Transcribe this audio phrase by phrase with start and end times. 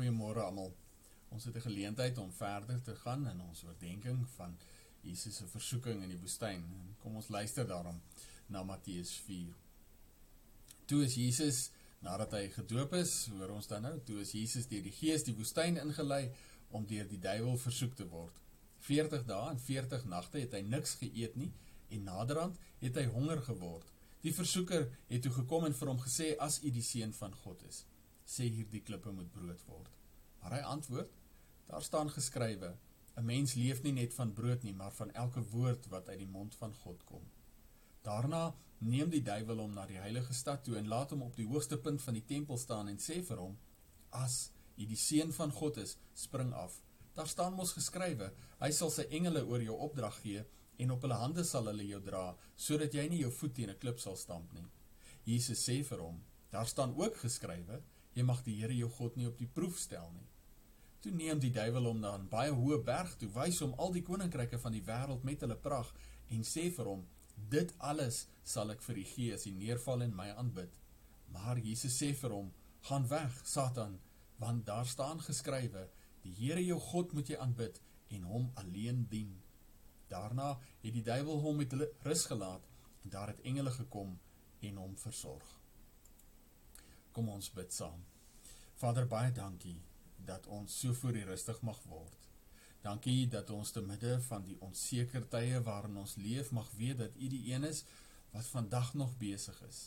[0.00, 0.70] Goeiemôre almal.
[1.28, 4.56] Ons het 'n geleentheid om verder te gaan in ons oordeenking van
[5.00, 6.62] Jesus se versoeking in die woestyn.
[6.98, 8.00] Kom ons luister daarom
[8.46, 9.54] na Matteus 4.
[10.84, 14.82] Toe is Jesus nadat hy gedoop is, hoor ons dan nou, toe is Jesus deur
[14.82, 16.32] die Gees die woestyn ingelei
[16.70, 18.40] om deur die duiwel versoek te word.
[18.78, 21.52] 40 dae en 40 nagte het hy niks geëet nie
[21.90, 23.92] en naderhand het hy honger geword.
[24.22, 27.62] Die versoeker het toe gekom en vir hom gesê as u die seun van God
[27.68, 27.84] is,
[28.30, 29.90] sê hierdie klippe moet brood word.
[30.40, 31.12] Maar hy antwoord:
[31.70, 32.70] Daar staan geskrywe:
[33.16, 36.32] 'n Mens leef nie net van brood nie, maar van elke woord wat uit die
[36.36, 37.24] mond van God kom.
[38.02, 41.46] Daarna neem die duiwel hom na die heilige stad toe en laat hom op die
[41.46, 43.58] hoogste punt van die tempel staan en sê vir hom:
[44.10, 44.38] As
[44.76, 46.80] jy die seun van God is, spring af.
[47.14, 50.44] Daar staan mos geskrywe: Hy sal sy engele oor jou opdrag gee
[50.80, 52.24] en op hulle hande sal hulle jou dra
[52.56, 54.66] sodat jy nie jou voet teen 'n klip sal stamp nie.
[55.24, 57.82] Jesus sê vir hom: Daar staan ook geskrywe:
[58.20, 60.26] Jy mag die Here jou God nie op die proef stel nie.
[61.00, 64.02] Toe neem die duiwel hom na 'n baie hoë berg toe, wys hom al die
[64.04, 65.96] koninkryke van die wêreld met hulle pragt
[66.28, 67.06] en sê vir hom:
[67.54, 70.76] "Dit alles sal ek vir u gee as u neerval en my aanbid."
[71.32, 74.00] Maar Jesus sê vir hom: "Gaan weg, Satan,
[74.38, 75.88] want daar staan geskrywe:
[76.22, 79.42] Die Here jou God moet jy aanbid en hom alleen dien."
[80.08, 81.72] Daarna het die duiwel hom met
[82.02, 82.68] rus gelaat
[83.02, 84.20] en daar het engele gekom
[84.60, 85.60] en hom versorg.
[87.12, 88.09] Kom ons bid saam.
[88.80, 89.76] Vader, baie dankie
[90.24, 92.28] dat ons so voor U rustig mag word.
[92.80, 97.18] Dankie dat ons te midde van die onseker tye waarin ons leef mag weet dat
[97.20, 97.82] U die een is
[98.32, 99.80] wat vandag nog besig is.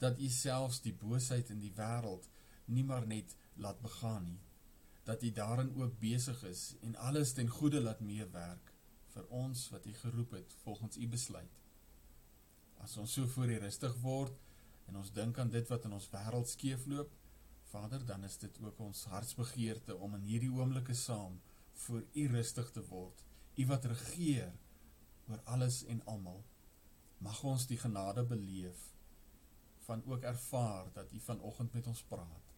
[0.00, 2.30] Dat U selfs die boosheid in die wêreld
[2.64, 4.40] nie maar net laat begaan nie.
[5.04, 8.72] Dat U daarin ook besig is en alles ten goeie laat meewerk
[9.12, 11.60] vir ons wat U geroep het volgens U besluit.
[12.80, 14.40] As ons so voor U rustig word,
[14.88, 17.12] en ons dink aan dit wat in ons wêreld skeefloop,
[17.74, 21.40] Vader, dan is dit ook ons hartsbegeerte om in hierdie oomblikke saam
[21.84, 23.24] voor U rustig te word.
[23.58, 24.52] U wat regeer
[25.26, 26.38] oor alles en almal.
[27.18, 28.84] Mag ons die genade beleef
[29.88, 32.54] van ook ervaar dat U vanoggend met ons praat.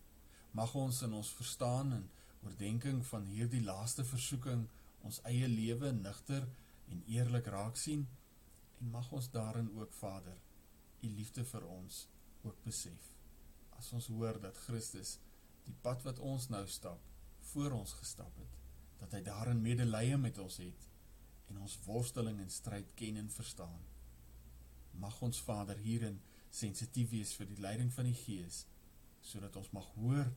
[0.53, 2.07] Mag ons in ons verstaan en
[2.45, 4.69] oordeenking van hierdie laaste versoeking
[5.01, 6.45] ons eie lewe nigter
[6.93, 8.05] en eerlik raak sien
[8.83, 10.37] en mag ons daarin ook Vader
[11.01, 12.09] U liefde vir ons
[12.45, 13.16] ook besef.
[13.77, 15.17] As ons hoor dat Christus
[15.67, 17.03] die pad wat ons nou stap,
[17.53, 18.55] voor ons gestap het,
[19.01, 20.87] dat hy daarin medelee met ons het
[21.51, 23.83] en ons worsteling en stryd ken en verstaan.
[24.99, 26.19] Mag ons Vader hierin
[26.51, 28.65] sensitief wees vir die leiding van die Gees,
[29.23, 30.31] sodat ons mag hoor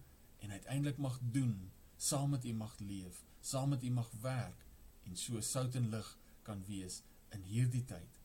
[0.44, 1.56] en uiteindelik mag doen,
[1.98, 4.66] saam met U mag leef, saam met U mag werk
[5.08, 6.10] en so sout en lig
[6.48, 7.02] kan wees
[7.36, 8.20] in hierdie tyd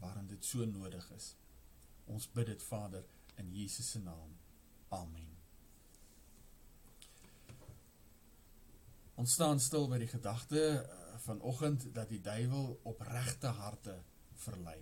[0.00, 1.34] waarin dit so nodig is.
[2.10, 3.04] Ons bid dit Vader
[3.40, 4.32] in Jesus se naam.
[4.90, 5.28] Amen.
[9.14, 13.94] Ons staan stil by die gedagte eh, vanoggend dat die duiwel opregte harte
[14.40, 14.80] verlei.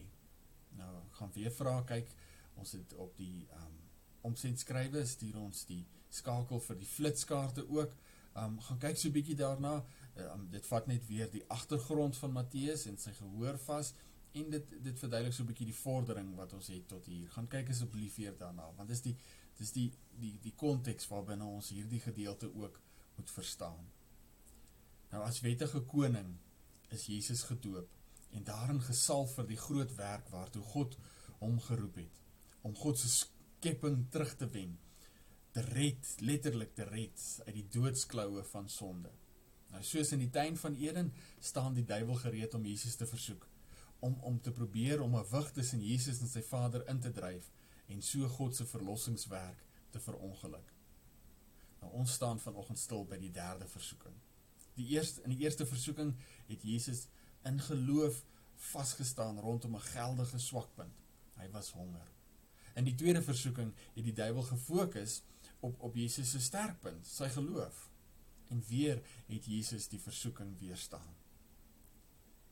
[0.78, 2.08] Nou gaan weer vra kyk,
[2.56, 3.74] ons het op die um
[4.28, 5.82] omsendskrywe stuur ons die
[6.12, 7.92] skakel vir die flitskaarte ook.
[8.38, 9.84] Um gaan kyk so 'n bietjie daarna.
[10.32, 13.92] Um dit vat net weer die agtergrond van Matteus en sy gehoor vas
[14.32, 17.28] en dit dit verduidelik so 'n bietjie die vordering wat ons het tot hier.
[17.30, 19.16] Gaan kyk asseblief weer daarna want dis die
[19.58, 19.88] dis die
[20.18, 22.80] die die konteks waarbinne ons hierdie gedeelte ook
[23.16, 23.86] moet verstaan.
[25.12, 26.34] Nou as wettige koning
[26.94, 27.94] is Jesus gedoop
[28.36, 30.96] en daarin gesalf vir die groot werk waartoe God
[31.38, 32.20] hom geroep het
[32.66, 34.74] om God se skepping terug te wen,
[35.54, 39.12] te red, letterlik te red uit die doodskloue van sonde.
[39.72, 43.46] Nou soos in die tuin van Eden staan die duiwel gereed om Jesus te versoek
[44.06, 47.50] om om te probeer om 'n wig tussen Jesus en sy Vader in te dryf
[47.88, 50.72] en so God se verlossingswerk te verongeluk.
[51.80, 54.14] Nou ons staan vanoggend stil by die derde versoeking.
[54.78, 56.14] Die eerste in die eerste versoeking
[56.46, 57.06] het Jesus
[57.48, 58.24] in geloof
[58.70, 61.04] vasgestaan rondom 'n geldige swakpunt.
[61.34, 62.12] Hy was honger.
[62.74, 65.22] In die tweede versoeking het die duiwel gefokus
[65.60, 67.90] op op Jesus se sterkpunt, sy geloof.
[68.48, 71.16] En weer het Jesus die versoeking weerstaan.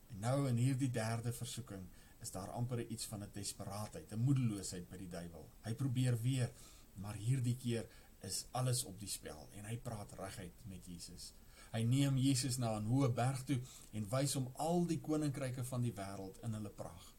[0.07, 1.87] En nou in hierdie derde versoeking
[2.21, 5.49] is daar amper iets van 'n desperaatheid, 'n moedeloosheid by die duiwel.
[5.63, 6.51] Hy probeer weer,
[6.93, 7.87] maar hierdie keer
[8.19, 11.33] is alles op die spel en hy praat reguit met Jesus.
[11.71, 13.59] Hy neem Jesus na 'n hoë berg toe
[13.91, 17.15] en wys hom al die koninkryke van die wêreld in hulle pragt.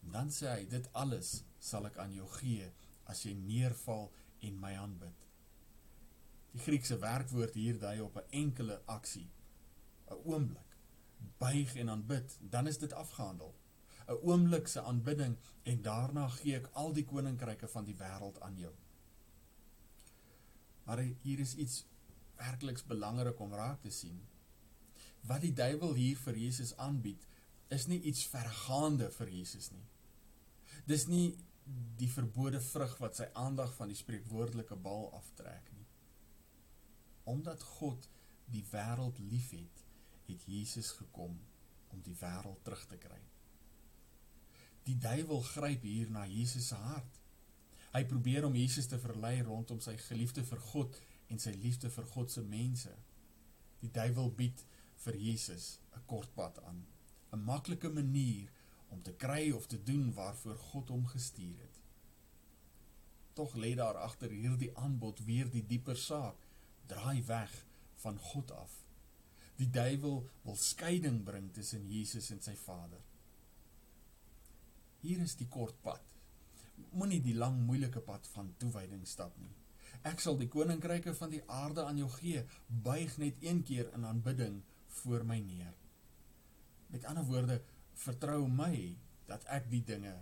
[0.00, 2.72] Dan sê hy: "Dit alles sal ek aan jou gee
[3.04, 5.26] as jy neerval en my aanbid."
[6.52, 9.30] Die Griekse werkwoord hier dui op 'n enkele aksie,
[10.10, 10.76] 'n oomblik
[11.38, 13.54] buig en aanbid, dan is dit afgehandel.
[14.10, 18.72] 'n Oomblikse aanbidding en daarna gee ek al die koninkryke van die wêreld aan jou.
[20.84, 21.84] Maar hier is iets
[22.40, 24.18] werkeliks belangrik om raak te sien.
[25.20, 27.26] Wat die duiwel hier vir Jesus aanbied,
[27.68, 29.86] is nie iets vergaande vir Jesus nie.
[30.90, 31.38] Dis nie
[32.00, 35.86] die verbode vrug wat sy aandag van die spreekwoordelike bal aftrek nie.
[37.30, 38.08] Omdat God
[38.50, 39.84] die wêreld liefhet,
[40.26, 41.38] het Jesus gekom
[41.94, 43.20] om die wêreld terug te kry.
[44.86, 47.18] Die duiwel gryp hier na Jesus se hart.
[47.92, 51.00] Hy probeer om Jesus te verlei rondom sy geliefde vir God
[51.30, 52.92] en sy liefde vir God se mense.
[53.82, 54.64] Die duiwel bied
[55.04, 56.86] vir Jesus 'n kort pad aan,
[57.32, 58.48] 'n maklike manier
[58.88, 61.80] om te kry of te doen waarvoor God hom gestuur het.
[63.32, 66.46] Tog lê daar agter hierdie aanbod weer die dieper saak:
[66.86, 67.66] draai weg
[68.02, 68.72] van God af.
[69.56, 73.09] Die duiwel wil skeiding bring tussen Jesus en sy Vader.
[75.00, 76.04] Hier is die kort pad.
[76.92, 79.54] Moenie die lang moeilike pad van toewyding stap nie.
[80.06, 84.04] Ek sal die koninkryke van die aarde aan jou gee, buig net een keer in
[84.08, 84.60] aanbidding
[85.00, 85.74] voor my neer.
[86.92, 87.60] Met ander woorde,
[87.96, 88.74] vertrou my
[89.28, 90.14] dat ek die dinge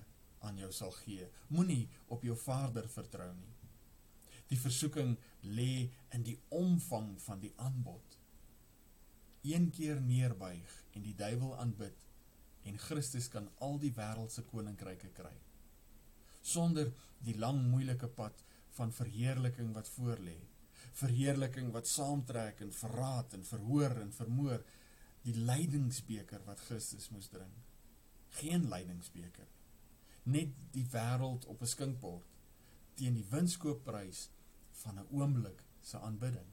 [0.47, 1.27] aan jou sal gee.
[1.55, 3.55] Moenie op jou vader vertrou nie.
[4.49, 8.19] Die versoeking lê in die omvang van die aanbod.
[9.47, 12.08] Een keer neerbuig en die duiwel aanbid
[12.69, 15.35] en Christus kan al die wêreld se koninkryke kry.
[16.43, 16.93] Sonder
[17.25, 18.45] die lang moeilike pad
[18.79, 20.37] van verheerliking wat voorlê.
[20.99, 24.63] Verheerliking wat saamtrek en verraad en verhoor en vermoor.
[25.25, 27.67] Die lydingsbeker wat Christus moes drink
[28.37, 29.49] geen lydingsbeker
[30.29, 32.27] net die wêreld op 'n skinkbord
[32.95, 34.29] teen die winskoopprys
[34.83, 36.51] van 'n oomblik se aanbidding.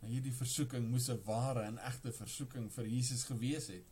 [0.00, 3.86] Nou hierdie versoeking moes 'n ware en egte versoeking vir Jesus gewees het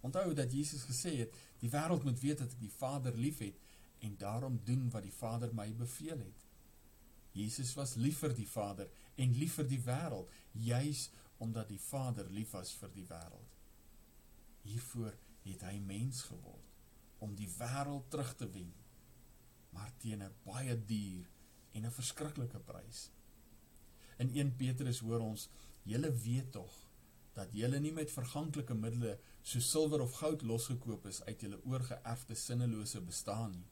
[0.00, 3.58] onthou dat Jesus gesê het die wêreld moet weet dat ek die Vader liefhet
[4.06, 6.46] en daarom doen wat die Vader my beveel het
[7.38, 11.08] Jesus was lief vir die Vader en lief vir die wêreld juis
[11.38, 13.56] omdat die Vader lief was vir die wêreld
[14.68, 15.14] hiervoor
[15.46, 18.74] het hy mens geword om die wêreld terug te wen
[19.74, 21.26] maar teen 'n baie duur
[21.72, 23.10] en 'n verskriklike prys.
[24.16, 25.48] In 1 Petrus hoor ons:
[25.82, 26.87] "Julle weet tog
[27.38, 29.14] dat julle nie met verganklike middele
[29.46, 33.68] so silwer of goud losgekoop is uit julle oorgeerfde sinnelose bestaan nie.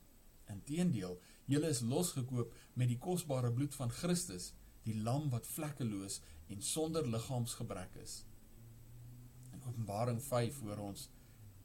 [0.54, 1.16] Inteendeel,
[1.50, 4.52] julle is losgekoop met die kosbare bloed van Christus,
[4.86, 6.20] die lam wat vlekkeloos
[6.52, 8.20] en sonder liggaamsgebrek is."
[9.52, 11.08] In Openbaring 5 hoor ons: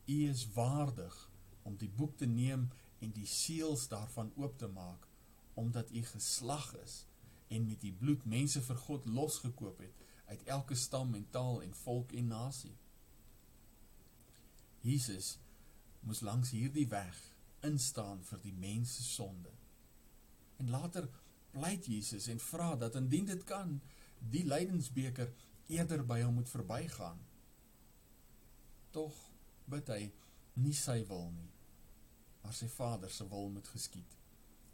[0.07, 1.29] U is waardig
[1.63, 2.69] om die boek te neem
[2.99, 5.07] en die seels daarvan oop te maak,
[5.53, 7.05] omdat u geslag is
[7.47, 11.73] en met die bloed mense vir God losgekoop het uit elke stam en taal en
[11.75, 12.77] volk en nasie.
[14.79, 15.37] Jesus
[15.99, 17.17] moes langs hierdie weg
[17.67, 19.51] instaan vir die mense sonde.
[20.57, 21.09] En later
[21.51, 23.75] pleit Jesus en vra dat indien dit kan,
[24.19, 25.33] die lydensbeker
[25.67, 27.19] eerder by hom moet verbygaan.
[28.95, 29.17] Tog
[29.71, 30.01] bid hy
[30.63, 31.51] nie sy wil nie,
[32.41, 34.15] maar sy Vader se wil moet geskied.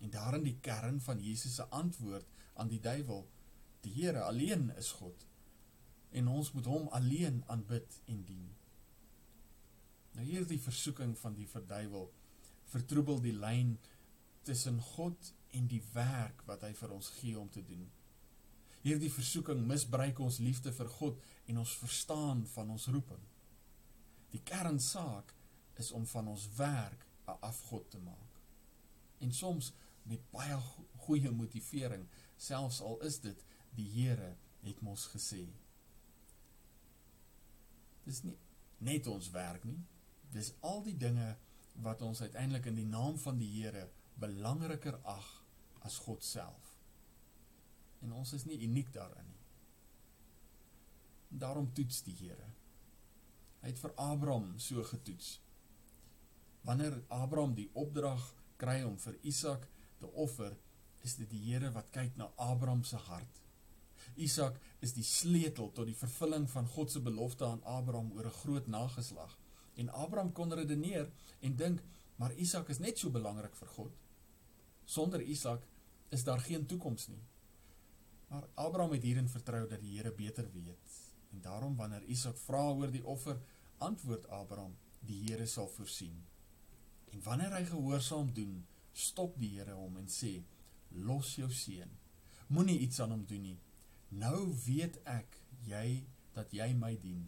[0.06, 3.26] En daarin die kern van Jesus se antwoord aan die duiwel:
[3.82, 5.27] Die Here alleen is God
[6.12, 8.48] en ons moet hom alleen aanbid en dien.
[10.18, 12.10] Nou hierdie versoeking van die verduiwel
[12.68, 13.78] vertroebel die lyn
[14.48, 17.86] tussen God en die werk wat hy vir ons gee om te doen.
[18.84, 23.24] Hierdie versoeking misbruik ons liefde vir God en ons verstaan van ons roeping.
[24.32, 25.34] Die kernsaak
[25.80, 28.42] is om van ons werk 'n afgod te maak.
[29.20, 29.74] En soms
[30.04, 30.58] met baie
[31.06, 33.44] goeie motivering, selfs al is dit
[33.76, 35.48] die Here het mos gesê.
[38.08, 38.38] Dis nie
[38.88, 39.80] net ons werk nie.
[40.34, 41.34] Dis al die dinge
[41.84, 43.88] wat ons uiteindelik in die naam van die Here
[44.22, 45.28] belangriker ag
[45.86, 46.74] as God self.
[48.06, 49.44] En ons is nie uniek daarin nie.
[51.42, 52.54] Daarom toets die Here.
[53.62, 55.38] Hy het vir Abraham so getoets.
[56.68, 58.24] Wanneer Abraham die opdrag
[58.62, 59.68] kry om vir Isak
[60.02, 60.54] te offer,
[61.06, 63.42] is dit die Here wat kyk na Abraham se hart.
[64.16, 68.40] Isak is die sleutel tot die vervulling van God se belofte aan Abraham oor 'n
[68.42, 69.38] groot nageslag.
[69.76, 71.10] En Abraham kon redeneer
[71.40, 71.82] en dink,
[72.16, 73.92] maar Isak is net so belangrik vir God.
[74.86, 75.68] Sonder Isak
[76.10, 77.22] is daar geen toekoms nie.
[78.28, 80.98] Maar Abraham het hierin vertrou dat die Here beter weet.
[81.32, 83.40] En daarom wanneer Isak vra oor die offer,
[83.78, 86.26] antwoord Abraham: "Die Here sal voorsien."
[87.12, 90.44] En wanneer hy gehoorsaam doen, stop die Here hom en sê:
[90.90, 91.92] "Los jou seun.
[92.48, 93.58] Moenie iets aan hom doen nie.
[94.10, 97.28] Nou weet ek jy dat jy my dien.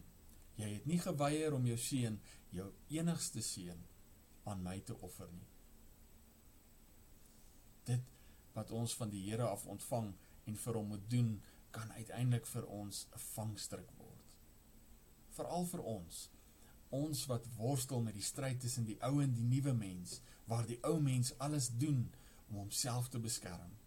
[0.60, 2.20] Jy het nie geweier om jou seun,
[2.52, 3.86] jou enigste seun,
[4.44, 5.48] aan my te offer nie."
[7.84, 8.04] Dit
[8.54, 10.14] wat ons van die Here af ontvang
[10.46, 14.26] en vir hom moet doen, kan uiteindelik vir ons 'n vangstrik word.
[15.30, 16.30] Veral vir ons,
[16.90, 20.80] ons wat worstel met die stryd tussen die ou en die nuwe mens, waar die
[20.84, 22.12] ou mens alles doen
[22.50, 23.78] om homself te beskerm.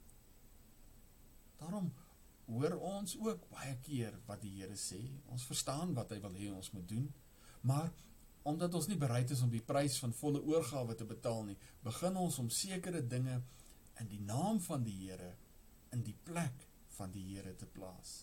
[1.59, 1.93] Daarom
[2.47, 5.01] hoor ons ook baie keer wat die Here sê.
[5.33, 7.07] Ons verstaan wat hy wil hê ons moet doen,
[7.63, 7.93] maar
[8.43, 12.19] omdat ons nie bereid is om die prys van volle oorgawe te betaal nie, begin
[12.19, 13.39] ons om sekere dinge
[14.01, 15.37] in die naam van die Here
[15.93, 18.23] in die plek van die Here te plaas.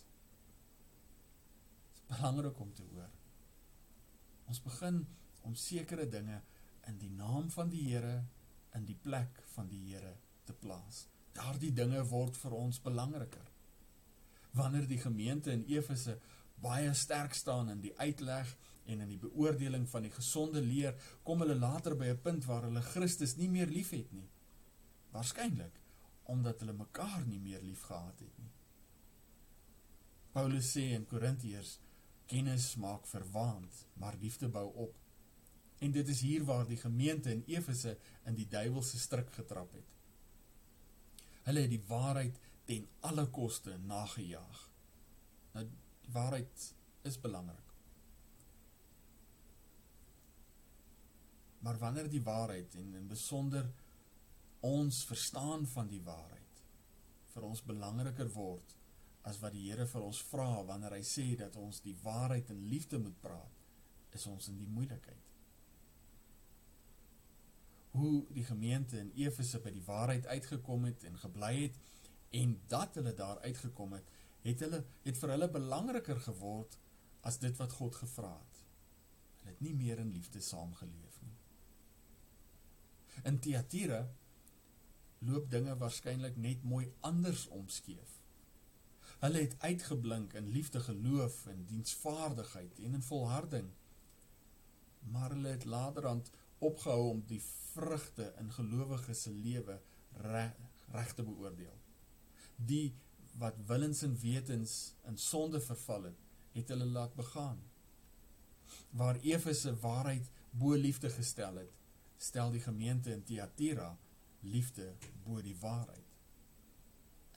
[1.93, 3.11] Dit is belangrik om te hoor.
[4.49, 5.03] Ons begin
[5.47, 6.41] om sekere dinge
[6.89, 8.17] in die naam van die Here
[8.75, 11.05] in die plek van die Here te plaas.
[11.37, 13.45] Daardie dinge word vir ons belangriker.
[14.51, 16.19] Wanneer die gemeente in Efese
[16.61, 21.43] baie sterk staan in die uitleg en in die beoordeling van die gesonde leer, kom
[21.43, 24.29] hulle later by 'n punt waar hulle Christus nie meer liefhet nie.
[25.11, 25.79] Waarskynlik
[26.23, 28.51] omdat hulle mekaar nie meer liefgehad het nie.
[30.31, 31.79] Paulus sê in Korintiërs
[32.29, 34.95] kennis maak verwaand, maar liefde bou op.
[35.79, 39.87] En dit is hier waar die gemeente in Efese in die duiwelse struik getrap het.
[41.47, 42.37] Hulle het die waarheid
[42.69, 44.59] ten alle koste nagejaag.
[45.55, 46.65] Nou die waarheid
[47.09, 47.73] is belangrik.
[51.65, 53.71] Maar wanneer die waarheid en in besonder
[54.59, 56.61] ons verstaan van die waarheid
[57.33, 58.75] vir ons belangriker word
[59.29, 62.67] as wat die Here vir ons vra wanneer hy sê dat ons die waarheid in
[62.71, 63.65] liefde moet praat,
[64.15, 65.25] is ons in die moeilikheid.
[67.97, 71.79] Hoe die gemeente in Efese by die waarheid uitgekom het en gebly het
[72.29, 76.77] en dat hulle daar uitgekom het, het hulle het vir hulle belangriker geword
[77.27, 78.63] as dit wat God gevra het.
[79.39, 81.35] Hulle het nie meer in liefde saamgeleef nie.
[83.27, 84.03] In Thyatira
[85.19, 88.15] loop dinge waarskynlik net mooi anders omskeef.
[89.19, 93.67] Hulle het uitgeblink in liefde, geloof en diensvaardigheid en in volharding.
[95.11, 99.81] Maar hulle het laterand opgehou om die vrugte in gelowiges se lewe
[100.23, 100.55] reg,
[100.91, 101.78] reg te beoordeel.
[102.65, 102.93] Die
[103.39, 106.17] wat willens en wetens in sonde verval het,
[106.51, 107.61] het hulle laat begaan.
[108.91, 111.71] Waar Efese waarheid bo liefde gestel het,
[112.17, 113.97] stel die gemeente in Thyatira
[114.39, 116.05] liefde bo die waarheid.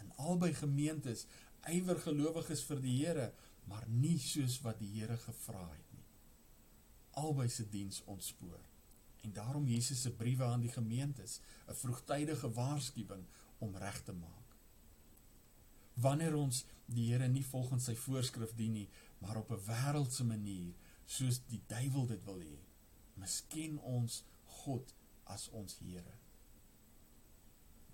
[0.03, 1.27] In albei gemeentes
[1.71, 3.31] ywer gelowiges vir die Here,
[3.71, 6.07] maar nie soos wat die Here gevra het nie.
[7.23, 8.61] Albei se diens ontspoor.
[9.23, 13.25] En daarom Jesus se briewe aan die gemeentes, 'n vroegtydige waarskuwing
[13.59, 14.42] om reg te maak.
[15.95, 18.89] Wanneer ons die Here nie volgens sy voorskrif dien nie,
[19.21, 20.75] maar op 'n wêreldse manier,
[21.07, 22.59] soos die duiwel dit wil hê,
[23.15, 24.95] misken ons God
[25.25, 26.19] as ons Here.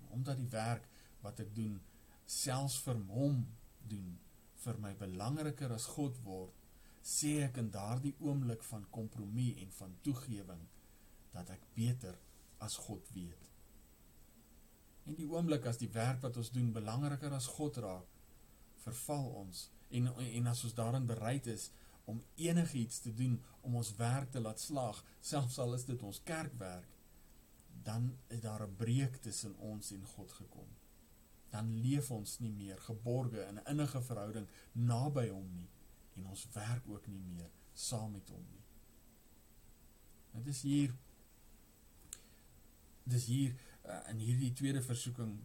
[0.09, 0.87] Omdat die werk
[1.21, 1.81] wat ek doen
[2.25, 3.47] selfs vir hom
[3.87, 4.19] doen
[4.63, 6.53] vir my belangriker as God word,
[7.01, 10.67] sê ek in daardie oomblik van kompromie en van toegewing
[11.31, 12.19] dat ek beter
[12.59, 13.48] as God weet.
[15.05, 18.07] En die oomblik as die werk wat ons doen belangriker as God raak,
[18.83, 21.71] verval ons en en as ons daarin bereid is
[22.05, 26.21] om enigiets te doen om ons werk te laat slaag, selfs al is dit ons
[26.23, 26.89] kerkwerk,
[27.83, 30.69] dan is daar 'n breuk tussen ons en God gekom
[31.49, 35.69] dan leef ons nie meer geborge in 'n innige verhouding naby hom nie
[36.15, 38.63] en ons werk ook nie meer saam met hom nie.
[40.31, 40.95] Dit is hier
[43.03, 45.39] dis hier uh, in hierdie tweede versoeking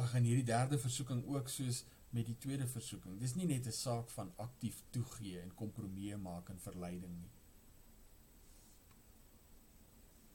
[0.00, 3.18] ag in hierdie derde versoeking ook soos met die tweede versoeking.
[3.20, 7.30] Dis nie net 'n saak van aktief toegee en kompromieë maak en verleiding nie.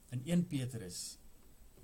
[0.09, 1.17] In 1 Petrus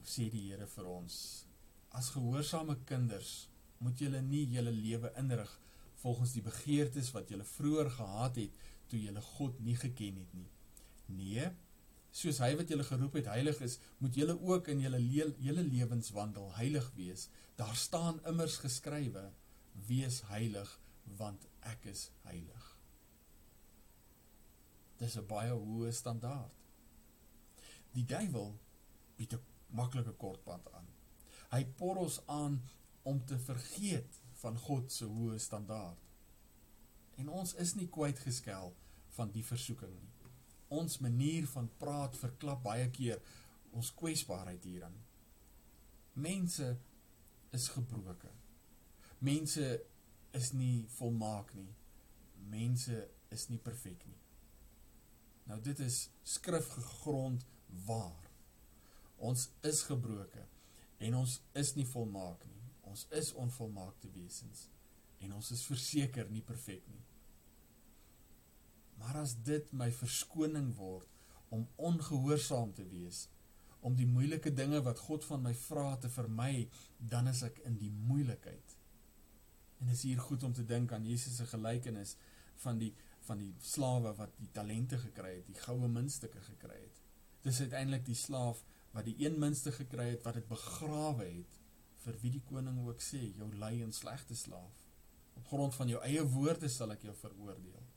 [0.04, 1.46] sê die Here vir ons
[1.94, 5.52] As gehoorsame kinders moet julle nie julle lewe inrig
[6.02, 10.50] volgens die begeertes wat julle vroeër gehad het toe julle God nie geken het nie.
[11.06, 11.52] Nee,
[12.14, 16.52] soos hy wat julle geroep het heilig is, moet julle ook in julle hele lewenswandel
[16.60, 17.28] heilig wees.
[17.58, 19.32] Daar staan immers geskrywe:
[19.88, 20.70] Wees heilig,
[21.18, 22.70] want ek is heilig.
[25.02, 26.54] Dis 'n baie hoë standaard.
[27.94, 28.60] Die duiwel
[29.18, 30.88] bied 'n maklike kortpad aan.
[31.52, 32.62] Hy por ons aan
[33.04, 36.00] om te vergeet van God se hoë standaard.
[37.16, 38.76] En ons is nie kwyt geskel
[39.10, 40.13] van die versoeking nie.
[40.74, 43.22] Ons manier van praat verklap baie keer
[43.74, 44.96] ons kwesbaarheid hierin.
[46.14, 46.68] Mense
[47.54, 48.34] is gebroken.
[49.24, 49.68] Mense
[50.34, 51.70] is nie volmaak nie.
[52.50, 52.98] Mense
[53.34, 54.20] is nie perfek nie.
[55.50, 57.46] Nou dit is skrifgegrond
[57.86, 58.30] waar.
[59.18, 60.50] Ons is gebroken
[61.04, 62.62] en ons is nie volmaak nie.
[62.90, 64.68] Ons is onvolmaakte wesens
[65.24, 67.04] en ons is verseker nie perfek nie.
[69.00, 71.10] Maar as dit my verskoning word
[71.54, 73.28] om ongehoorsaam te wees,
[73.84, 77.76] om die moeilike dinge wat God van my vra te vermy, dan is ek in
[77.82, 78.78] die moeilikheid.
[79.84, 82.16] En is hier goed om te dink aan Jesus se gelykenis
[82.64, 86.98] van die van die slawe wat die talente gekry het, die goue muntstukke gekry het.
[87.46, 88.60] Dis uiteindelik die slaaf
[88.94, 91.60] wat die een muntstuk gekry het wat dit begrawe het
[92.04, 94.84] vir wie die koning ook sê jou lui en slegte slaaf.
[95.40, 97.88] Op grond van jou eie woorde sal ek jou veroordeel.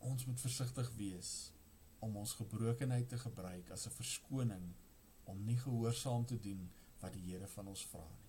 [0.00, 1.52] Ons moet versigtig wees
[2.00, 4.72] om ons gebrokenheid te gebruik as 'n verskoning
[5.24, 8.28] om nie gehoorsaam te doen wat die Here van ons vra nie.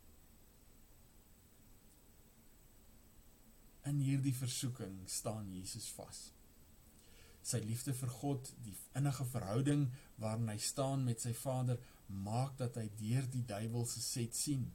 [3.91, 6.33] In hierdie versoeking staan Jesus vas.
[7.41, 9.87] Sy liefde vir God, die innige verhouding
[10.21, 14.67] waarin hy staan met sy Vader, maak dat hy deur die duiwel se set sien.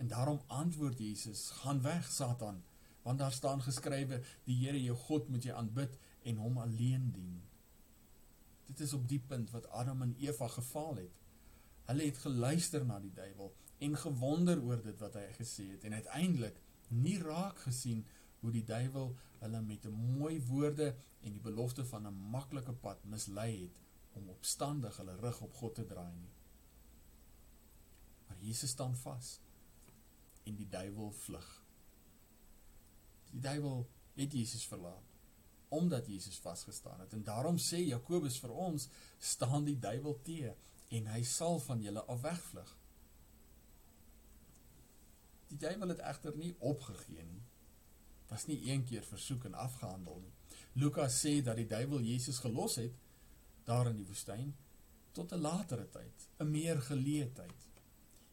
[0.00, 2.62] En daarom antwoord Jesus: "Gaan weg, Satan,
[3.02, 7.40] want daar staan geskrywe: Die Here jou God moet jy aanbid en hom alleen dien."
[8.66, 11.16] Dit is op die punt wat Adam en Eva gefaal het.
[11.84, 15.96] Hulle het geluister na die duiwel en gewonder oor dit wat hy gesê het en
[15.96, 18.04] uiteindelik nie raak gesien
[18.40, 23.04] hoe die duiwel hulle met 'n mooi woorde en die belofte van 'n maklike pad
[23.04, 23.80] mislei het
[24.12, 26.32] om opstandig hulle rug op God te draai nie.
[28.26, 29.40] Maar Jesus staan vas
[30.44, 31.59] en die duiwel vlug.
[33.30, 35.10] Die duiwel het Jesus verlaat
[35.70, 37.12] omdat Jesus vasgestaan het.
[37.12, 40.54] En daarom sê Jakobus vir ons, staan die duiwel teë
[40.98, 42.72] en hy sal van julle af wegvlug.
[45.50, 47.42] Die duiwel het egter nie opgegee nie.
[48.30, 50.34] Was nie een keer versoek en afgehandel nie.
[50.82, 52.98] Lukas sê dat die duiwel Jesus gelos het
[53.66, 54.50] daar in die woestyn
[55.14, 57.68] tot 'n latere tyd, 'n meer geleë tyd.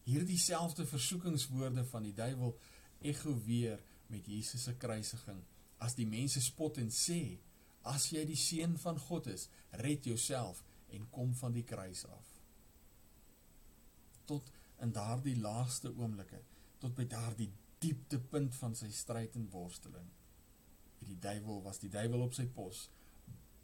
[0.04, 2.58] Hierdie selfde versoekingswoorde van die duiwel
[3.00, 5.40] ekho weer met Jesus se kruisiging.
[5.78, 7.38] As die mense spot en sê
[7.88, 9.48] as jy die seun van God is
[9.84, 12.34] red jouself en kom van die kruis af.
[14.28, 14.50] Tot
[14.82, 16.42] in daardie laaste oomblikke
[16.82, 17.50] tot by daardie
[17.82, 20.08] dieptepunt van sy stryd en worsteling
[21.06, 22.86] die duiwel was die duiwel op sy pos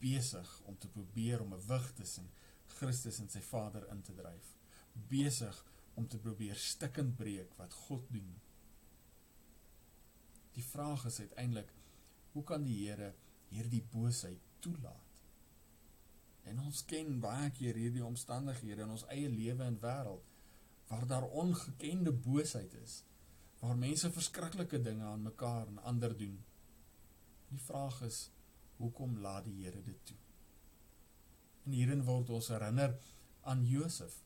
[0.03, 2.31] besig om te probeer om 'n wig tussen
[2.79, 4.57] Christus en sy Vader in te dryf.
[5.09, 5.65] Besig
[5.95, 8.41] om te probeer stikkend breek wat God doen
[10.55, 11.73] die vraag is uiteindelik
[12.35, 13.15] hoe kan die Here
[13.55, 15.23] hierdie boosheid toelaat?
[16.45, 20.31] En ons ken baie keer hierdie omstandighede in ons eie lewe en wêreld
[20.91, 22.99] waar daar ongekende boosheid is,
[23.61, 26.37] waar mense verskriklike dinge aan mekaar en ander doen.
[27.49, 28.19] Die vraag is,
[28.77, 30.19] hoekom laat die Here dit toe?
[31.65, 32.99] En hierin word ons herinner
[33.49, 34.19] aan Josef.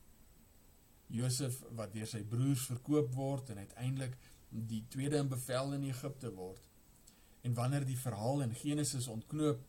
[1.07, 4.17] Josef wat deur sy broers verkoop word en uiteindelik
[4.49, 6.61] die tweede in bevel in Egipte word.
[7.41, 9.61] En wanneer die verhaal in Genesis ontknoop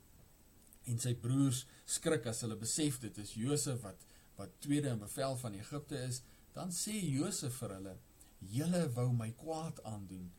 [0.91, 4.07] en sy broers skrik as hulle besef dit is Josef wat
[4.41, 6.23] wat tweede in bevel van Egipte is,
[6.57, 7.93] dan sê Josef vir hulle:
[8.39, 10.31] "Julle wou my kwaad aandoen,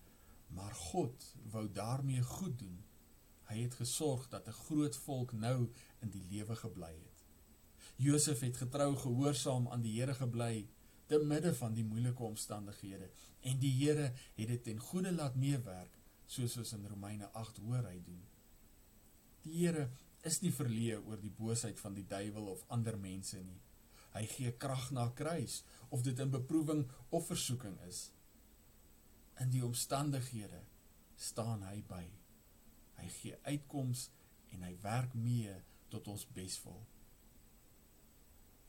[0.57, 2.79] maar God wou daarmee goed doen.
[3.51, 5.69] Hy het gesorg dat 'n groot volk nou
[6.01, 7.23] in die lewe gebly het."
[7.95, 10.67] Josef het getrou gehoorsaam aan die Here gebly
[11.11, 13.09] te midde van die moeilike omstandighede
[13.49, 15.97] en die Here het dit ten goeie laat meewerk
[16.31, 18.21] soos ons in Romeine 8 hoor hy doen.
[19.43, 19.89] Die Here
[20.27, 23.59] is nie verleë oor die boosheid van die duiwel of ander mense nie.
[24.13, 28.05] Hy gee krag na kruis of dit in beproewing of versoeking is.
[29.43, 30.61] In die omstandighede
[31.19, 32.05] staan hy by.
[33.01, 34.07] Hy gee uitkoms
[34.55, 35.57] en hy werk mee
[35.91, 36.79] tot ons beswil.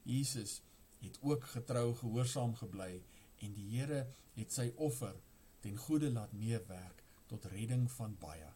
[0.09, 0.59] Jesus
[1.03, 3.03] het ook getrou gehoorsaam gebly
[3.43, 5.17] en die Here het sy offer
[5.62, 8.51] ten goeie laat meewerk tot redding van baie.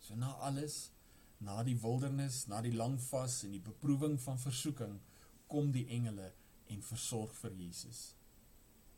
[0.00, 0.90] So na alles,
[1.38, 5.00] na die wildernis, na die lang vas en die beproewing van versoeking,
[5.50, 6.30] kom die engele
[6.72, 8.14] en versorg vir Jesus.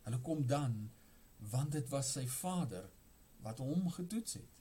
[0.07, 0.87] Hulle kom dan
[1.53, 2.89] want dit was sy Vader
[3.45, 4.55] wat hom getoets het.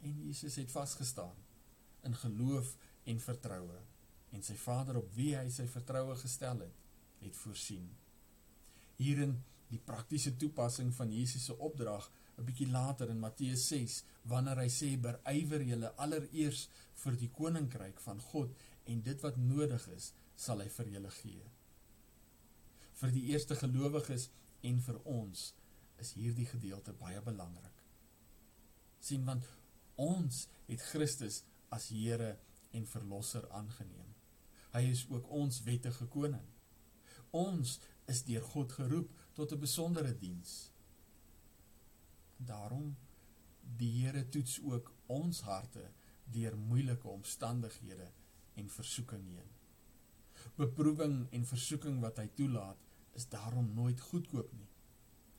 [0.00, 1.36] En Jesus het vasgestaan
[2.06, 3.80] in geloof en vertroue
[4.36, 6.80] en sy Vader op wie hy sy vertroue gestel het,
[7.24, 7.88] het voorsien.
[9.00, 9.38] Hierin
[9.70, 14.68] die praktiese toepassing van Jesus se opdrag 'n bietjie later in Matteus 6 wanneer hy
[14.68, 16.68] sê berywer julle allereers
[17.02, 21.46] vir die koninkryk van God en dit wat nodig is sal hy vir julle gee.
[23.00, 24.28] Vir die eerste gelowiges
[24.62, 25.54] en vir ons
[26.04, 27.72] is hierdie gedeelte baie belangrik.
[29.00, 29.44] sien want
[30.02, 32.38] ons het Christus as Here
[32.72, 34.14] en verlosser aangeneem.
[34.76, 36.44] Hy is ook ons wettige koning.
[37.32, 37.78] Ons
[38.12, 40.70] is deur God geroep tot 'n besondere diens,
[42.36, 42.96] Daarom
[43.76, 45.90] die Here toets ook ons harte
[46.32, 48.10] deur moeilike omstandighede
[48.54, 49.52] en versoeking heen.
[50.56, 52.82] Beproewing en versoeking wat hy toelaat,
[53.16, 54.68] is daarom nooit goedkoop nie.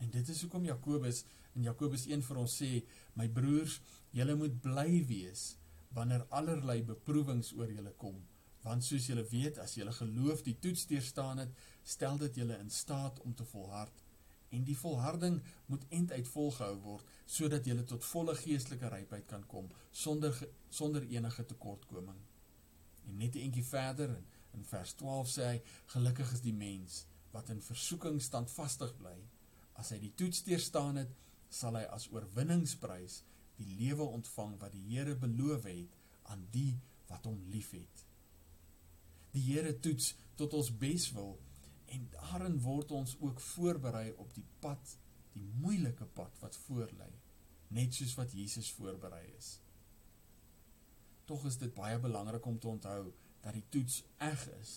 [0.02, 1.24] En dit is hoekom Jakobus
[1.54, 2.72] in Jakobus 1 vir ons sê,
[3.14, 3.80] my broers,
[4.14, 5.56] julle moet bly wees
[5.94, 8.18] wanneer allerlei beproewings oor julle kom,
[8.68, 11.54] want soos julle weet, as julle geloof die toets deurstaan het,
[11.84, 14.04] stel dit julle in staat om te volhard.
[14.56, 19.68] En die volharding moet einduit volgehou word, sodat julle tot volle geestelike rypheid kan kom
[19.92, 20.36] sonder
[20.70, 22.20] sonder enige tekortkoming.
[23.08, 25.62] En net 'n entjie verder in, in vers 12 sê hy:
[25.94, 29.18] Gelukkig is die mens wat in versoeking standvastig bly.
[29.74, 31.12] As hy die toets deurstaan het,
[31.50, 33.22] sal hy as oorwinningsprys
[33.58, 38.07] die lewe ontvang wat die Here beloof het aan die wat hom liefhet.
[39.38, 41.36] Die Here toets tot ons beswil
[41.94, 44.96] en daarin word ons ook voorberei op die pad,
[45.36, 47.10] die moeilike pad wat voorlê,
[47.78, 49.52] net soos wat Jesus voorberei is.
[51.30, 53.12] Tog is dit baie belangrik om te onthou
[53.44, 54.74] dat die toets eg is.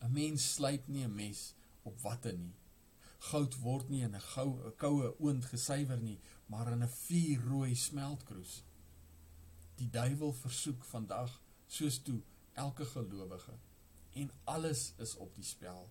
[0.00, 2.56] 'n Mens slyp nie 'n mes op watte nie.
[3.28, 8.62] Goud word nie in 'n goue koue oond gesuiwer nie, maar in 'n vuurrooi smeltkroes.
[9.76, 12.22] Die duiwel versoek vandag soos toe
[12.60, 13.56] elke gelowige
[14.20, 15.86] en alles is op die spel.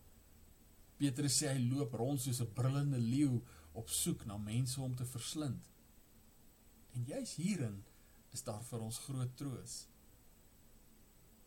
[1.00, 3.40] Petrus sê hy loop rond soos 'n brullende leeu
[3.80, 5.70] op soek na mense om te verslind.
[6.94, 7.84] En juis hierin
[8.34, 9.88] is daar vir ons groot troos.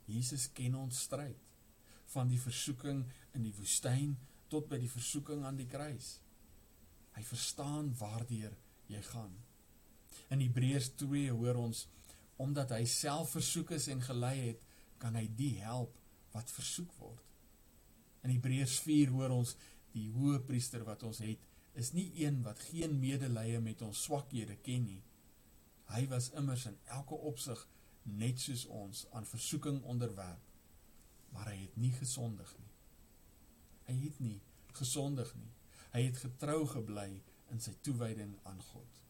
[0.04, 1.38] Jesus ken ons stryd
[2.14, 4.16] van die versoeking in die woestyn
[4.48, 6.18] tot by die versoeking aan die kruis.
[7.16, 8.56] Hy verstaan waardeur
[8.86, 9.32] jy gaan.
[10.32, 11.86] In Hebreërs 2 hoor ons
[12.42, 14.62] omdat hy self versoek is en gelei het,
[15.02, 15.98] kan hy die help
[16.32, 17.28] wat versoek word.
[18.22, 19.56] In Hebreërs 4 hoor ons
[19.92, 21.40] die hoë priester wat ons het,
[21.74, 25.00] is nie een wat geen medelee met ons swakhede ken nie.
[25.92, 27.60] Hy was immers in elke opsig
[28.18, 30.46] net soos ons aan versoeking onderwerp,
[31.32, 32.70] maar hy het nie gesondig nie.
[33.88, 34.38] Hy het nie
[34.78, 35.50] gesondig nie.
[35.92, 37.10] Hy het getrou gebly
[37.52, 39.00] in sy toewyding aan God.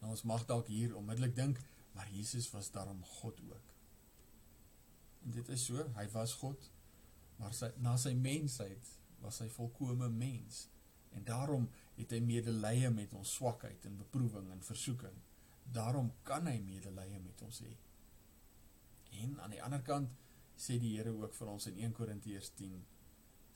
[0.00, 1.58] Nou ons mag dalk hier onmiddellik dink,
[1.96, 3.69] maar Jesus was daarom God ook.
[5.24, 6.70] En dit is so, hy was God,
[7.40, 10.66] maar sy, na sy mensheid was hy volkome mens.
[11.16, 15.16] En daarom het hy medelee met ons swakheid en beproewing en versoeking.
[15.70, 17.74] Daarom kan hy medelee met ons hê.
[19.20, 20.12] En aan die ander kant
[20.60, 22.80] sê die Here ook vir ons in 1 Korintiërs 10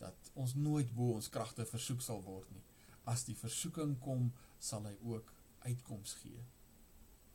[0.00, 2.64] dat ons nooit bo ons kragte versoek sal word nie.
[3.08, 5.30] As die versoeking kom, sal hy ook
[5.64, 6.42] uitkoms gee.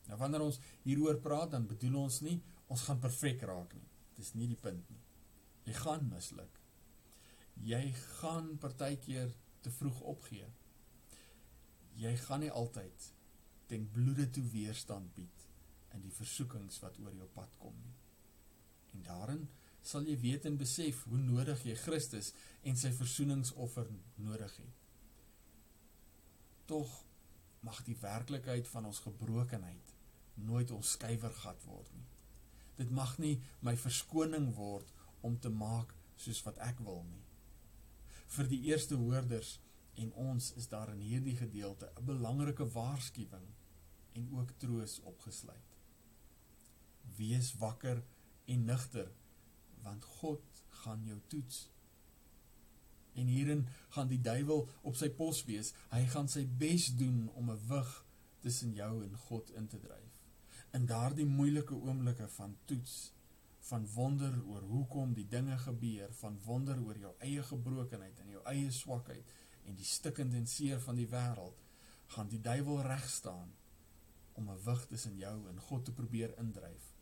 [0.09, 2.39] Nou wanneer ons hieroor praat, dan bedoel ons nie
[2.69, 3.87] ons gaan perfek raak nie.
[4.19, 5.01] Dis nie die punt nie.
[5.69, 6.59] Jy gaan misluk.
[7.63, 7.83] Jy
[8.19, 9.31] gaan partykeer
[9.63, 10.47] te vroeg opgee.
[11.99, 13.07] Jy gaan nie altyd
[13.71, 15.45] ten bloede toe weerstand bied
[15.95, 17.95] in die versoekings wat oor jou pad kom nie.
[18.93, 19.43] En daarin
[19.85, 22.33] sal jy weet en besef hoe nodig jy Christus
[22.67, 23.87] en sy versoeningsoffer
[24.19, 24.87] nodig het.
[26.69, 26.91] Tog
[27.65, 29.95] mag die werklikheid van ons gebrokenheid
[30.49, 32.07] nooit ons skuiwergat word nie.
[32.79, 34.93] Dit mag nie my verskoning word
[35.27, 37.25] om te maak soos wat ek wil nie.
[38.35, 39.57] Vir die eerste hoorders
[39.99, 43.47] en ons is daar in hierdie gedeelte 'n belangrike waarskuwing
[44.13, 45.75] en ook troos opgesluit.
[47.17, 48.03] Wees wakker
[48.45, 49.11] en nugter
[49.83, 51.69] want God gaan jou toets.
[53.13, 55.73] En hierin gaan die duiwel op sy pos wees.
[55.89, 58.05] Hy gaan sy bes doen om 'n wig
[58.39, 60.18] tussen jou en God in te dryf
[60.77, 63.13] in daardie moeilike oomblikke van toets,
[63.69, 68.43] van wonder oor hoekom die dinge gebeur, van wonder oor jou eie gebrokenheid en jou
[68.51, 69.33] eie swakheid
[69.65, 71.57] en die stikkend en seer van die wêreld,
[72.13, 73.51] gaan die duiwel reg staan
[74.33, 76.93] om 'n wig tussen jou en God te probeer indryf.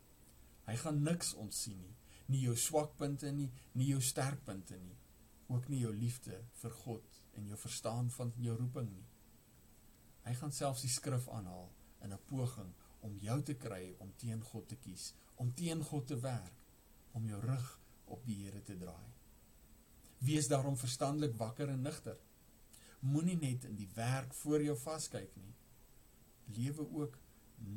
[0.66, 4.96] Hy gaan niks ontsien nie, nie jou swakpunte nie, nie jou sterkpunte nie,
[5.46, 9.06] ook nie jou liefde vir God en jou verstaan van jou roeping nie.
[10.24, 14.40] Hy gaan selfs die skrif aanhaal in 'n poging om jou te kry om teen
[14.50, 16.64] God te kies, om teen God te werk,
[17.12, 17.68] om jou rug
[18.04, 19.06] op die Here te draai.
[20.24, 22.18] Wees daarom verstandelik wakker en nigter.
[23.00, 25.54] Moenie net in die werk voor jou vaskyk nie.
[26.56, 27.18] Lewe ook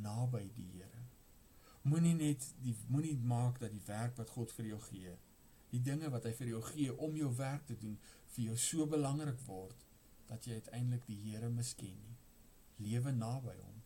[0.01, 1.05] naby die Here.
[1.81, 5.13] Moenie net die moenie maak dat die werk wat God vir jou gee,
[5.71, 7.97] die dinge wat hy vir jou gee om jou werk te doen,
[8.35, 9.85] vir jou so belangrik word
[10.29, 12.17] dat jy uiteindelik die Here misken nie.
[12.81, 13.80] Lewe naby hom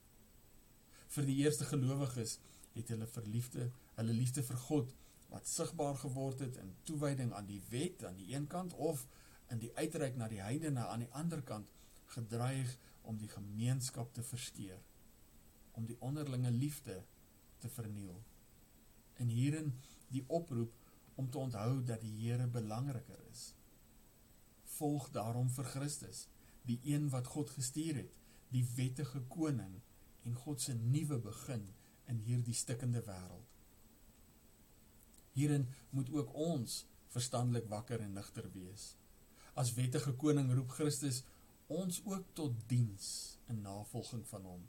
[1.15, 2.37] vir die eerste gelowiges
[2.75, 4.95] het hulle verliefde, hulle liefde vir God
[5.31, 9.05] wat sigbaar geword het in toewyding aan die wet aan die een kant of
[9.53, 11.71] in die uitreik na die heidene aan die ander kant
[12.15, 12.75] gedreig
[13.05, 14.79] om die gemeenskap te verskeur,
[15.77, 17.01] om die onderlinge liefde
[17.61, 18.17] te verniel.
[19.21, 19.73] En hierin
[20.11, 20.73] die oproep
[21.15, 23.53] om te onthou dat die Here belangriker is.
[24.77, 26.25] Volg daarom vir Christus,
[26.65, 28.17] die een wat God gestuur het,
[28.51, 29.79] die wettige koning
[30.25, 31.67] en God se nuwe begin
[32.11, 33.47] in hierdie stikkende wêreld.
[35.35, 38.95] Hierin moet ook ons verstandelik wakker en nigter wees.
[39.53, 41.23] As wettige koning roep Christus
[41.71, 43.05] ons ook tot diens
[43.49, 44.63] in navolging van hom.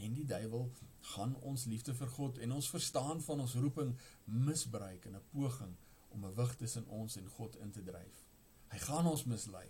[0.00, 0.70] En die duiwel
[1.12, 5.74] gaan ons liefde vir God en ons verstaan van ons roeping misbruik in 'n poging
[6.08, 8.26] om 'n wig tussen ons en God in te dryf.
[8.68, 9.68] Hy gaan ons mislei.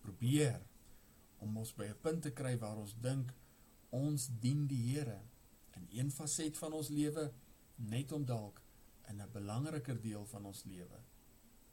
[0.00, 0.60] Probeer
[1.38, 3.34] om ons by 'n punt te kry waar ons dink
[3.90, 5.20] ons dien die Here
[5.78, 7.30] in een faset van ons lewe
[7.76, 8.60] net om dalk
[9.08, 11.00] in 'n belangriker deel van ons lewe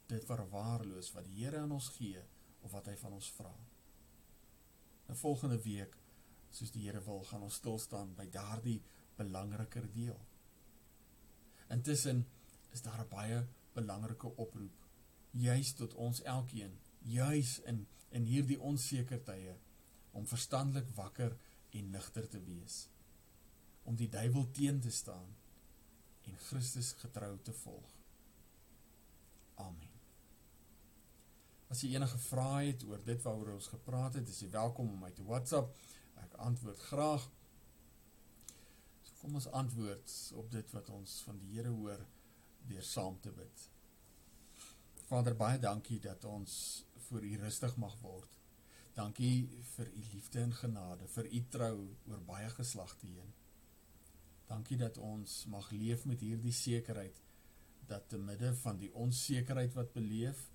[0.08, 2.22] dit verwaarloos wat die Here aan ons gee
[2.60, 3.52] of wat hy van ons vra.
[5.08, 5.96] In volgende week,
[6.50, 8.80] soos die Here wil, gaan ons stil staan by daardie
[9.16, 10.18] belangriker deel.
[11.68, 12.26] Intussen
[12.72, 14.86] is daar 'n baie belangrike oproep
[15.30, 19.54] juis tot ons elkeen, juis in in hierdie onseker tye
[20.16, 21.36] om verstandelik wakker
[21.70, 22.86] en nigter te wees.
[23.82, 25.36] Om die duiwel teen te staan
[26.28, 27.94] en Christus getrou te volg.
[29.54, 29.94] Amen.
[31.68, 35.02] As jy enige vrae het oor dit waaroor ons gepraat het, is jy welkom om
[35.04, 35.74] my te WhatsApp.
[36.22, 37.26] Ek antwoord graag.
[39.04, 42.06] So kom ons antwoord op dit wat ons van die Here hoor
[42.68, 43.68] deur saam te bid.
[45.08, 48.37] Vader, baie dankie dat ons voor U rustig mag word.
[48.98, 51.74] Dankie vir U liefde en genade, vir U trou
[52.10, 53.30] oor baie geslagte heen.
[54.48, 57.22] Dankie dat ons mag leef met hierdie sekerheid
[57.88, 60.48] dat te midde van die onsekerheid wat beleef,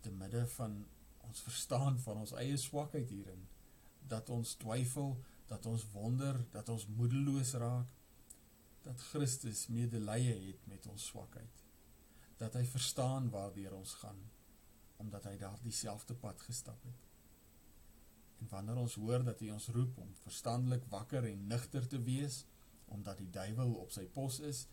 [0.00, 0.78] te midde van
[1.28, 3.42] ons verstaan van ons eie swakheid hierin,
[4.08, 5.16] dat ons twyfel,
[5.50, 7.92] dat ons wonder, dat ons moedeloos raak,
[8.86, 11.64] dat Christus medelee het met ons swakheid,
[12.40, 14.24] dat hy verstaan waardoor ons gaan,
[15.02, 17.07] omdat hy daar dieselfde pad gestap het.
[18.38, 22.44] En wanneer ons hoor dat hy ons roep om verstandelik wakker en nigter te wees,
[22.94, 24.66] omdat die duivel op sy pos is,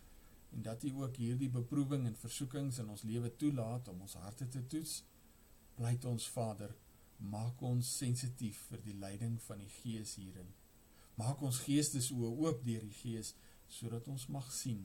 [0.56, 4.47] en dat hy ook hierdie beproeving en versoekings in ons lewe toelaat om ons harte
[4.47, 5.01] te toets,
[5.75, 6.71] pleit ons Vader,
[7.17, 10.51] maak ons sensitief vir die leiding van die Gees hierin.
[11.19, 13.34] Maak ons geestes oop deur die Gees
[13.71, 14.84] sodat ons mag sien,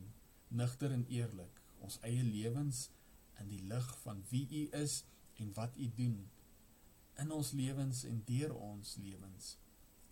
[0.48, 2.88] nigter en eerlik, ons eie lewens
[3.42, 5.02] in die lig van wie U is
[5.42, 6.18] en wat U doen
[7.22, 9.54] in ons lewens en deur ons lewens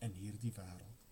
[0.05, 1.07] in hierdie wêreld.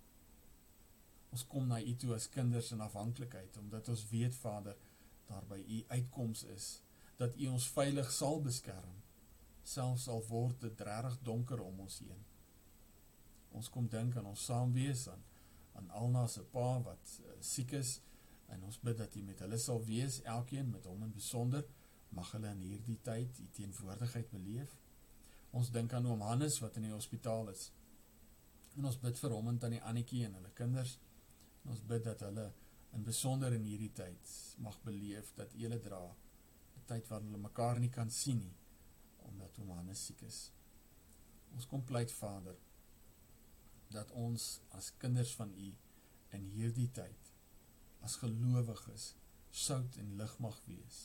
[1.34, 4.76] Ons kom na U toe as kinders in afhanklikheid omdat ons weet Vader,
[5.26, 6.68] daar by U uitkoms is
[7.18, 9.02] dat U ons veilig sal beskerm
[9.66, 12.20] selfs al word dit regtig donker om ons heen.
[13.56, 15.24] Ons kom dink aan ons saamwees aan
[15.76, 17.98] aan Alna se pa wat uh, siek is
[18.52, 21.66] en ons bid dat hy met hulle sal wees, elkeen met hom in besonder
[22.16, 24.72] mag hulle in hierdie tyd die teenwoordigheid beleef.
[25.56, 27.70] Ons dink aan oom Hannes wat in die hospitaal is.
[28.76, 30.98] En ons bid vir hom en tannie Annetjie en hulle kinders.
[31.64, 32.50] En ons bid dat hulle
[32.96, 37.80] in besonder in hierdie tyd mag beleef dat hulle dra 'n tyd waarin hulle mekaar
[37.80, 38.56] nie kan sien nie
[39.28, 40.38] omdat oom Hannes siek is.
[41.54, 42.56] Ons kom pleit Vader
[43.90, 45.68] dat ons as kinders van U
[46.36, 47.32] in hierdie tyd
[48.06, 49.14] as gelowiges
[49.50, 50.98] sout en lig mag wees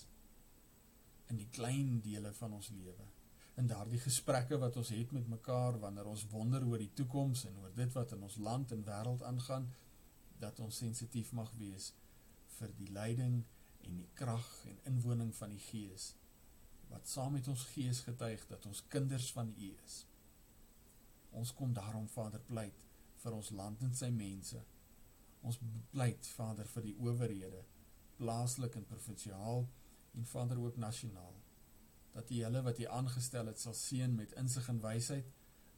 [1.29, 3.07] in die klein dele van ons lewe
[3.62, 7.58] in daardie gesprekke wat ons het met mekaar wanneer ons wonder oor die toekoms en
[7.62, 9.67] oor dit wat in ons land en wêreld aangaan
[10.41, 11.91] dat ons sensitief mag wees
[12.58, 13.43] vir die leiding
[13.86, 16.12] en die krag en inwoning van die Gees
[16.91, 20.02] wat saam met ons gees getuig dat ons kinders van U is.
[21.39, 22.82] Ons kom daarom Vader pleit
[23.24, 24.60] vir ons land en sy mense.
[25.47, 25.60] Ons
[25.93, 27.62] pleit Vader vir die owerhede,
[28.17, 29.63] plaaslik en provinsiaal
[30.19, 31.40] en Vader ook nasionaal.
[32.13, 35.30] Dat U hulle wat U aangestel het sal seën met insig en wysheid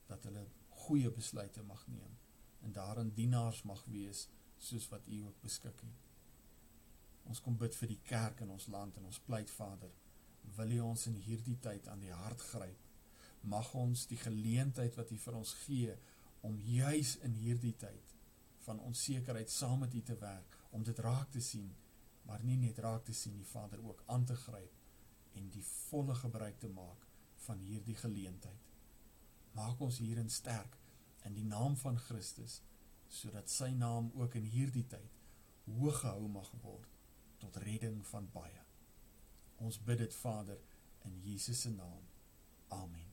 [0.08, 0.46] dat hulle
[0.84, 2.18] goeie besluite mag neem
[2.64, 6.10] en daarin dienaars mag wees soos wat U ook beskik het.
[7.24, 9.92] Ons kom bid vir die kerk in ons land en ons pleit Vader
[10.58, 12.90] wil U ons in hierdie tyd aan die hart gryp.
[13.42, 15.96] Mag ons die geleentheid wat U vir ons gee
[16.48, 18.12] om juis in hierdie tyd
[18.66, 21.72] van onsekerheid saam met U te werk, om dit raak te sien,
[22.28, 24.83] maar nie net raak te sien nie, Vader, ook aan te gryp
[25.40, 27.08] en die volle gebruik te maak
[27.46, 28.70] van hierdie geleentheid.
[29.54, 30.78] Maak ons hierin sterk
[31.28, 32.62] in die naam van Christus,
[33.10, 35.20] sodat sy naam ook in hierdie tyd
[35.64, 36.90] hoog gehou mag word
[37.40, 38.64] tot redding van baie.
[39.64, 40.60] Ons bid dit Vader
[41.08, 42.02] in Jesus se naam.
[42.74, 43.10] Amen.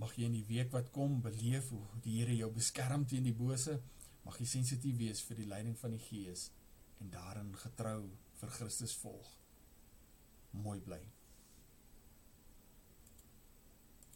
[0.00, 3.36] Mag jy in die week wat kom beleef hoe die Here jou beskerm teen die
[3.36, 3.78] bose.
[4.24, 6.50] Mag jy sensitief wees vir die leiding van die Gees
[7.00, 8.02] en daarin getrou
[8.40, 9.28] vir Christus volg.
[10.62, 11.15] Mooi bly.